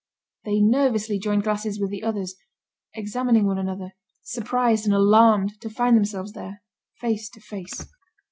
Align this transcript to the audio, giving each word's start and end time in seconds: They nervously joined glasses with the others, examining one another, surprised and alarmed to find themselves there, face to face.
They 0.45 0.59
nervously 0.61 1.19
joined 1.19 1.43
glasses 1.43 1.79
with 1.79 1.91
the 1.91 2.01
others, 2.01 2.33
examining 2.95 3.45
one 3.45 3.59
another, 3.59 3.91
surprised 4.23 4.85
and 4.85 4.95
alarmed 4.95 5.61
to 5.61 5.69
find 5.69 5.95
themselves 5.95 6.31
there, 6.31 6.63
face 6.95 7.29
to 7.29 7.39
face. 7.39 7.85